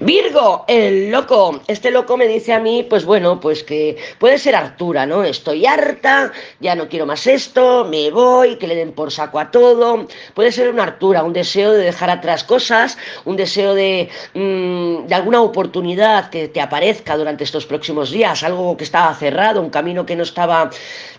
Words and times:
Virgo, 0.00 0.64
el 0.68 1.10
loco. 1.10 1.60
Este 1.66 1.90
loco 1.90 2.16
me 2.16 2.28
dice 2.28 2.52
a 2.52 2.60
mí, 2.60 2.86
pues 2.88 3.04
bueno, 3.04 3.40
pues 3.40 3.64
que 3.64 3.96
puede 4.20 4.38
ser 4.38 4.54
Artura, 4.54 5.06
¿no? 5.06 5.24
Estoy 5.24 5.66
harta, 5.66 6.30
ya 6.60 6.76
no 6.76 6.88
quiero 6.88 7.04
más 7.04 7.26
esto, 7.26 7.84
me 7.84 8.12
voy, 8.12 8.56
que 8.58 8.68
le 8.68 8.76
den 8.76 8.92
por 8.92 9.10
saco 9.10 9.40
a 9.40 9.50
todo. 9.50 10.06
Puede 10.34 10.52
ser 10.52 10.70
una 10.70 10.84
Artura, 10.84 11.24
un 11.24 11.32
deseo 11.32 11.72
de 11.72 11.82
dejar 11.82 12.10
atrás 12.10 12.44
cosas, 12.44 12.96
un 13.24 13.34
deseo 13.34 13.74
de, 13.74 14.08
mm, 14.34 15.06
de 15.08 15.14
alguna 15.16 15.42
oportunidad 15.42 16.30
que 16.30 16.46
te 16.46 16.60
aparezca 16.60 17.16
durante 17.16 17.42
estos 17.42 17.66
próximos 17.66 18.12
días, 18.12 18.44
algo 18.44 18.76
que 18.76 18.84
estaba 18.84 19.12
cerrado, 19.16 19.60
un 19.60 19.70
camino 19.70 20.06
que 20.06 20.14
no 20.14 20.22
estaba 20.22 20.70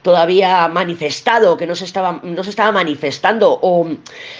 todavía 0.03 0.69
manifestado, 0.69 1.57
que 1.57 1.67
no 1.67 1.75
se 1.75 1.83
estaba, 1.83 2.21
no 2.23 2.43
se 2.45 2.51
estaba 2.51 2.71
manifestando 2.71 3.59
o 3.61 3.89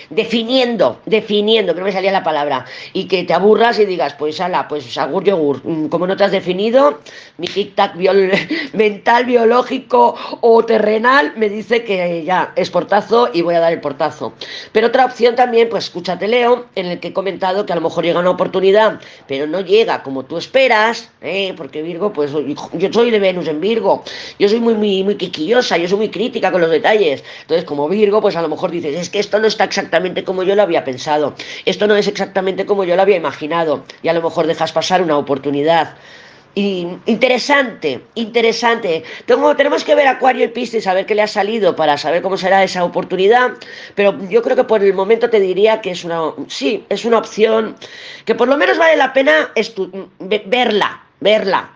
definiendo, 0.10 1.02
definiendo, 1.06 1.74
que 1.74 1.82
no 1.82 1.86
me 1.88 1.92
salía 1.92 2.14
la 2.14 2.24
palabra, 2.24 2.66
y 2.94 3.06
que 3.10 3.26
te 3.26 3.34
aburras 3.34 3.78
y 3.80 3.86
digas, 3.86 4.16
pues 4.18 4.29
ala, 4.40 4.68
pues 4.68 4.98
agur 4.98 5.24
yogur, 5.24 5.62
mm, 5.64 5.88
como 5.88 6.08
no 6.08 6.16
te 6.16 6.24
has 6.24 6.32
definido, 6.32 7.00
mi 7.38 7.48
tic-tac 7.48 7.96
mental, 8.74 9.26
biológico 9.26 10.16
o 10.42 10.64
terrenal 10.66 11.34
me 11.36 11.50
dice 11.50 11.84
que 11.84 12.24
ya 12.24 12.54
es 12.56 12.70
portazo 12.70 13.30
y 13.34 13.42
voy 13.42 13.56
a 13.56 13.60
dar 13.60 13.74
el 13.74 13.82
portazo. 13.82 14.34
Pero 14.72 14.88
otra 14.88 15.06
opción 15.06 15.36
también, 15.36 15.70
pues 15.70 15.86
escúchate 15.86 16.28
Leo, 16.28 16.66
en 16.76 16.88
el 16.88 17.00
que 17.00 17.10
he 17.10 17.14
comentado 17.14 17.66
que 17.66 17.74
a 17.74 17.76
lo 17.76 17.82
mejor 17.82 18.04
llega 18.04 18.20
una 18.20 18.32
oportunidad, 18.32 19.00
pero 19.28 19.48
no 19.48 19.62
llega 19.62 20.04
como 20.04 20.26
tú 20.26 20.38
esperas, 20.38 21.10
¿eh? 21.22 21.54
porque 21.56 21.82
Virgo, 21.82 22.14
pues 22.14 22.32
yo 22.74 22.94
soy 22.94 23.12
de 23.12 23.20
Venus 23.20 23.48
en 23.48 23.62
Virgo, 23.62 24.04
yo 24.38 24.50
soy 24.50 24.60
muy, 24.60 24.76
muy, 24.76 25.04
muy 25.04 25.18
yo 25.48 25.62
soy 25.62 25.98
muy 25.98 26.10
crítica 26.10 26.52
con 26.52 26.62
los 26.62 26.70
detalles. 26.70 27.24
Entonces, 27.42 27.66
como 27.66 27.88
Virgo, 27.88 28.22
pues 28.22 28.36
a 28.36 28.42
lo 28.42 28.50
mejor 28.50 28.72
dices, 28.72 28.96
es 28.96 29.10
que 29.10 29.20
esto 29.20 29.40
no 29.40 29.48
está 29.48 29.64
exactamente 29.64 30.24
como 30.24 30.44
yo 30.44 30.56
lo 30.56 30.62
había 30.62 30.84
pensado, 30.84 31.34
esto 31.66 31.88
no 31.88 31.96
es 31.96 32.08
exactamente 32.08 32.66
como 32.66 32.84
yo 32.84 32.96
lo 32.96 33.02
había 33.02 33.18
imaginado, 33.18 33.84
y 34.02 34.08
a 34.08 34.14
lo 34.14 34.19
mejor 34.22 34.48
dejas 34.48 34.72
pasar 34.72 35.02
una 35.02 35.18
oportunidad. 35.18 35.96
Interesante, 36.56 38.02
interesante. 38.16 39.04
Tengo, 39.26 39.56
tenemos 39.56 39.84
que 39.84 39.96
ver 39.96 40.08
Acuario 40.08 40.46
y 40.46 40.48
Piscis, 40.50 40.88
a 40.88 40.94
ver 40.94 41.06
qué 41.06 41.16
le 41.16 41.22
ha 41.22 41.28
salido 41.28 41.76
para 41.76 41.98
saber 41.98 42.22
cómo 42.22 42.38
será 42.38 42.64
esa 42.64 42.84
oportunidad. 42.84 43.52
Pero 43.96 44.18
yo 44.30 44.42
creo 44.42 44.56
que 44.56 44.64
por 44.64 44.84
el 44.84 44.94
momento 44.94 45.30
te 45.30 45.40
diría 45.40 45.80
que 45.80 45.92
es 45.92 46.04
una, 46.04 46.34
sí, 46.48 46.86
es 46.90 47.06
una 47.06 47.20
opción 47.20 47.76
que 48.26 48.36
por 48.36 48.48
lo 48.48 48.58
menos 48.58 48.78
vale 48.78 48.98
la 48.98 49.14
pena 49.14 49.52
verla, 50.20 51.04
verla. 51.22 51.70